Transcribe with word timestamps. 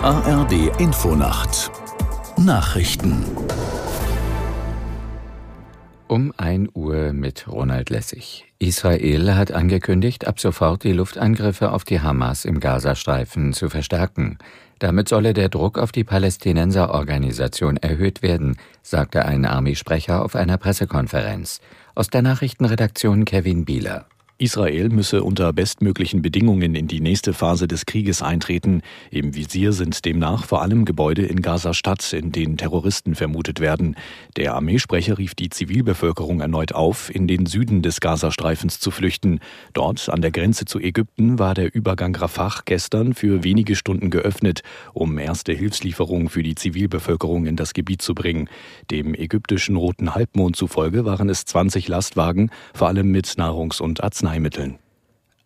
ARD 0.00 0.80
Infonacht 0.80 1.70
Nachrichten 2.36 3.24
um 6.06 6.32
1 6.36 6.70
Uhr 6.74 7.12
mit 7.12 7.48
Ronald 7.48 7.90
Lessig. 7.90 8.44
Israel 8.58 9.34
hat 9.34 9.52
angekündigt, 9.52 10.26
ab 10.26 10.38
sofort 10.38 10.84
die 10.84 10.92
Luftangriffe 10.92 11.72
auf 11.72 11.84
die 11.84 12.00
Hamas 12.00 12.44
im 12.44 12.60
Gazastreifen 12.60 13.52
zu 13.52 13.68
verstärken. 13.68 14.38
Damit 14.78 15.08
solle 15.08 15.32
der 15.32 15.48
Druck 15.48 15.78
auf 15.78 15.92
die 15.92 16.04
Palästinenserorganisation 16.04 17.76
erhöht 17.78 18.22
werden, 18.22 18.56
sagte 18.82 19.24
ein 19.24 19.44
Armeesprecher 19.44 20.24
auf 20.24 20.36
einer 20.36 20.56
Pressekonferenz. 20.56 21.60
Aus 21.94 22.08
der 22.08 22.22
Nachrichtenredaktion 22.22 23.24
Kevin 23.24 23.64
Bieler. 23.64 24.06
Israel 24.44 24.90
müsse 24.90 25.24
unter 25.24 25.54
bestmöglichen 25.54 26.20
Bedingungen 26.20 26.74
in 26.74 26.86
die 26.86 27.00
nächste 27.00 27.32
Phase 27.32 27.66
des 27.66 27.86
Krieges 27.86 28.20
eintreten. 28.20 28.82
Im 29.10 29.34
Visier 29.34 29.72
sind 29.72 30.04
demnach 30.04 30.44
vor 30.44 30.60
allem 30.60 30.84
Gebäude 30.84 31.24
in 31.24 31.40
Gaza-Stadt, 31.40 32.12
in 32.12 32.30
denen 32.30 32.58
Terroristen 32.58 33.14
vermutet 33.14 33.60
werden. 33.60 33.96
Der 34.36 34.54
Armeesprecher 34.54 35.16
rief 35.16 35.34
die 35.34 35.48
Zivilbevölkerung 35.48 36.42
erneut 36.42 36.74
auf, 36.74 37.08
in 37.14 37.26
den 37.26 37.46
Süden 37.46 37.80
des 37.80 38.00
Gazastreifens 38.00 38.80
zu 38.80 38.90
flüchten. 38.90 39.40
Dort, 39.72 40.10
an 40.10 40.20
der 40.20 40.30
Grenze 40.30 40.66
zu 40.66 40.78
Ägypten, 40.78 41.38
war 41.38 41.54
der 41.54 41.74
Übergang 41.74 42.14
Rafah 42.14 42.60
gestern 42.66 43.14
für 43.14 43.44
wenige 43.44 43.76
Stunden 43.76 44.10
geöffnet, 44.10 44.60
um 44.92 45.16
erste 45.16 45.54
Hilfslieferungen 45.54 46.28
für 46.28 46.42
die 46.42 46.54
Zivilbevölkerung 46.54 47.46
in 47.46 47.56
das 47.56 47.72
Gebiet 47.72 48.02
zu 48.02 48.14
bringen. 48.14 48.50
Dem 48.90 49.14
ägyptischen 49.14 49.76
Roten 49.76 50.14
Halbmond 50.14 50.54
zufolge 50.54 51.06
waren 51.06 51.30
es 51.30 51.46
20 51.46 51.88
Lastwagen, 51.88 52.50
vor 52.74 52.88
allem 52.88 53.10
mit 53.10 53.38
Nahrungs- 53.38 53.80
und 53.80 54.04
Arzneimitteln. 54.04 54.33
Arzneimitteln. 54.34 54.78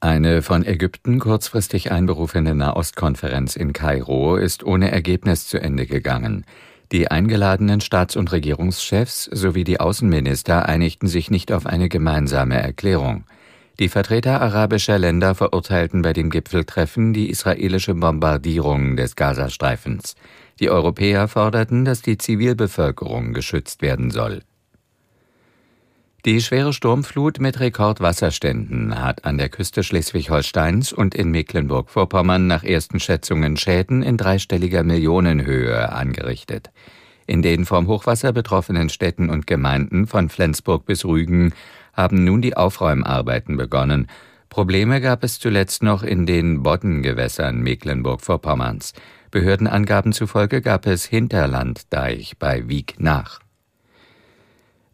Eine 0.00 0.42
von 0.42 0.64
Ägypten 0.64 1.18
kurzfristig 1.18 1.90
einberufene 1.90 2.54
Nahostkonferenz 2.54 3.56
in 3.56 3.72
Kairo 3.72 4.36
ist 4.36 4.64
ohne 4.64 4.90
Ergebnis 4.90 5.46
zu 5.48 5.60
Ende 5.60 5.86
gegangen. 5.86 6.44
Die 6.92 7.10
eingeladenen 7.10 7.80
Staats- 7.80 8.16
und 8.16 8.32
Regierungschefs 8.32 9.24
sowie 9.24 9.64
die 9.64 9.80
Außenminister 9.80 10.66
einigten 10.66 11.08
sich 11.08 11.30
nicht 11.30 11.52
auf 11.52 11.66
eine 11.66 11.88
gemeinsame 11.88 12.62
Erklärung. 12.62 13.24
Die 13.78 13.88
Vertreter 13.88 14.40
arabischer 14.40 14.98
Länder 14.98 15.34
verurteilten 15.34 16.02
bei 16.02 16.12
dem 16.12 16.30
Gipfeltreffen 16.30 17.12
die 17.12 17.28
israelische 17.28 17.94
Bombardierung 17.94 18.96
des 18.96 19.16
Gazastreifens. 19.16 20.14
Die 20.60 20.70
Europäer 20.70 21.28
forderten, 21.28 21.84
dass 21.84 22.02
die 22.02 22.18
Zivilbevölkerung 22.18 23.34
geschützt 23.34 23.82
werden 23.82 24.10
soll. 24.10 24.42
Die 26.24 26.40
schwere 26.40 26.72
Sturmflut 26.72 27.38
mit 27.38 27.60
Rekordwasserständen 27.60 29.00
hat 29.00 29.24
an 29.24 29.38
der 29.38 29.48
Küste 29.48 29.84
Schleswig-Holsteins 29.84 30.92
und 30.92 31.14
in 31.14 31.30
Mecklenburg-Vorpommern 31.30 32.48
nach 32.48 32.64
ersten 32.64 32.98
Schätzungen 32.98 33.56
Schäden 33.56 34.02
in 34.02 34.16
dreistelliger 34.16 34.82
Millionenhöhe 34.82 35.92
angerichtet. 35.92 36.70
In 37.28 37.40
den 37.40 37.64
vom 37.64 37.86
Hochwasser 37.86 38.32
betroffenen 38.32 38.88
Städten 38.88 39.30
und 39.30 39.46
Gemeinden 39.46 40.08
von 40.08 40.28
Flensburg 40.28 40.86
bis 40.86 41.04
Rügen 41.04 41.54
haben 41.92 42.24
nun 42.24 42.42
die 42.42 42.56
Aufräumarbeiten 42.56 43.56
begonnen. 43.56 44.08
Probleme 44.48 45.00
gab 45.00 45.22
es 45.22 45.38
zuletzt 45.38 45.84
noch 45.84 46.02
in 46.02 46.26
den 46.26 46.64
Boddengewässern 46.64 47.60
Mecklenburg-Vorpommerns. 47.60 48.92
Behördenangaben 49.30 50.12
zufolge 50.12 50.62
gab 50.62 50.86
es 50.86 51.04
Hinterlanddeich 51.04 52.38
bei 52.38 52.66
Wieg 52.68 52.94
nach. 52.98 53.38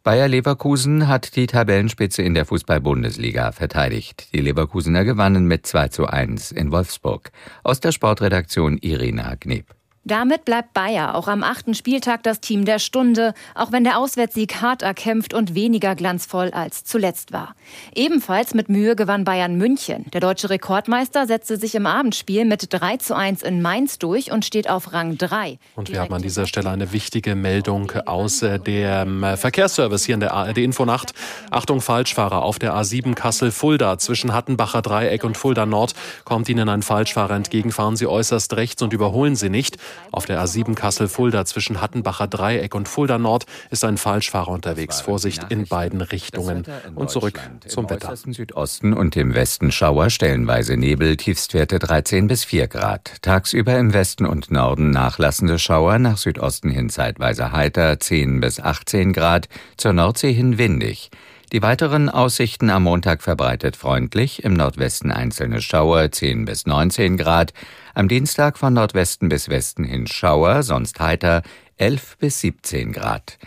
Bayer 0.05 0.28
Leverkusen 0.28 1.08
hat 1.08 1.34
die 1.34 1.47
Tabellenspitze 1.47 2.20
in 2.20 2.34
der 2.34 2.44
Fußball-Bundesliga 2.44 3.52
verteidigt. 3.52 4.34
Die 4.34 4.42
Leverkusener 4.42 5.02
gewannen 5.02 5.46
mit 5.46 5.66
2 5.66 5.88
zu 5.88 6.06
1 6.06 6.52
in 6.52 6.70
Wolfsburg. 6.72 7.30
Aus 7.62 7.80
der 7.80 7.91
Sportredaktion 7.91 8.77
Irina 8.77 9.34
Kneb. 9.36 9.74
Damit 10.06 10.44
bleibt 10.44 10.74
Bayer 10.74 11.14
auch 11.14 11.29
am 11.29 11.42
achten 11.42 11.73
Spieltag 11.73 12.23
das 12.23 12.40
Team 12.40 12.67
der 12.67 12.79
Stunde, 12.79 13.33
auch 13.55 13.73
wenn 13.73 13.84
der 13.84 13.98
Auswärtssieg 13.98 14.61
hart 14.61 14.83
erkämpft 14.83 15.33
und 15.33 15.55
weniger 15.55 15.95
glanzvoll 15.95 16.51
als 16.51 16.84
zuletzt 16.84 17.33
war. 17.33 17.55
Ebenfalls 17.95 18.52
mit 18.52 18.68
Mühe 18.68 18.96
gewann 18.96 19.24
Bayern 19.24 19.56
München. 19.56 20.05
Der 20.12 20.20
deutsche 20.20 20.51
Rekordmeister 20.51 21.27
setzte 21.27 21.56
sich 21.56 21.74
im 21.74 21.86
Abendspiel 21.86 22.45
mit 22.45 22.67
3 22.68 22.98
zu 22.98 23.17
1 23.17 23.42
in 23.42 23.62
Mainz 23.62 23.98
durch 23.98 24.30
und 24.30 24.45
steht 24.45 24.68
auf 24.68 24.92
Rang 24.92 25.17
3. 25.17 25.58
Und 25.74 25.90
wir 25.90 26.01
haben 26.01 26.12
an 26.12 26.20
dieser 26.20 26.46
Stelle 26.46 26.68
eine 26.68 26.92
wichtige 26.92 27.34
Meldung 27.34 27.90
aus 28.05 28.40
dem 28.40 29.23
äh, 29.23 29.39
Verkehrsservice 29.39 30.05
hier 30.05 30.14
in 30.14 30.20
der 30.20 30.34
ARD 30.34 30.58
Infonacht. 30.58 31.14
Achtung 31.50 31.80
Falschfahrer 31.80 32.42
auf 32.42 32.58
der 32.58 32.74
A7 32.74 33.14
Kassel-Fulda 33.14 33.96
zwischen 33.96 34.34
Hattenbacher 34.34 34.83
Dreieck 34.83 35.24
und 35.24 35.39
Fulda 35.39 35.64
Nord 35.64 35.95
kommt 36.24 36.50
Ihnen 36.50 36.68
ein 36.68 36.83
Falschfahrer 36.83 37.34
entgegen. 37.34 37.73
Fahren 37.73 37.96
Sie 37.96 38.06
äußerst 38.06 38.55
rechts 38.56 38.83
und 38.83 38.92
überholen 38.92 39.34
Sie 39.34 39.48
nicht. 39.48 39.79
Auf 40.12 40.27
der 40.27 40.42
A7 40.42 40.74
Kassel-Fulda 40.74 41.44
zwischen 41.44 41.80
Hattenbacher 41.80 42.27
Dreieck 42.27 42.74
und 42.74 42.88
Fulda 42.88 43.18
Nord 43.18 43.46
ist 43.70 43.84
ein 43.84 43.96
Falschfahrer 43.96 44.48
unterwegs. 44.48 45.00
Vorsicht 45.00 45.46
in 45.50 45.66
beiden 45.66 46.00
Richtungen. 46.00 46.64
Und 46.94 47.10
zurück 47.10 47.40
zum 47.66 47.88
Wetter. 47.90 48.14
Im 48.24 48.32
Südosten 48.32 48.92
und 48.92 49.16
im 49.16 49.34
Westen 49.34 49.72
Schauer, 49.72 50.10
stellenweise 50.10 50.77
Nebel, 50.77 51.16
Tiefstwerte 51.16 51.78
13 51.78 52.27
bis 52.27 52.44
4 52.44 52.68
Grad. 52.68 53.22
Tagsüber 53.22 53.77
im 53.78 53.92
Westen 53.92 54.27
und 54.27 54.50
Norden 54.50 54.90
nachlassende 54.90 55.58
Schauer, 55.58 55.98
nach 55.98 56.16
Südosten 56.16 56.70
hin 56.70 56.88
zeitweise 56.88 57.52
heiter 57.52 57.98
10 57.98 58.40
bis 58.40 58.61
18 58.61 59.12
Grad, 59.12 59.48
zur 59.76 59.92
Nordsee 59.92 60.32
hin 60.32 60.58
windig. 60.58 61.11
Die 61.52 61.62
weiteren 61.62 62.08
Aussichten 62.08 62.70
am 62.70 62.84
Montag 62.84 63.22
verbreitet 63.22 63.77
freundlich, 63.77 64.42
im 64.44 64.55
Nordwesten 64.55 65.12
einzelne 65.12 65.60
Schauer 65.60 66.10
10 66.10 66.44
bis 66.46 66.66
19 66.66 67.16
Grad, 67.16 67.52
am 67.94 68.08
Dienstag 68.08 68.58
von 68.58 68.72
Nordwesten 68.72 69.28
bis 69.28 69.48
Westen 69.48 69.84
hin 69.84 70.06
Schauer, 70.06 70.62
sonst 70.62 70.98
heiter 71.00 71.42
11 71.77 72.16
bis 72.18 72.40
17 72.40 72.92
Grad. 72.92 73.38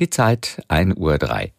Die 0.00 0.10
Zeit 0.10 0.62
1 0.68 0.96
Uhr 0.96 1.18
3. 1.18 1.52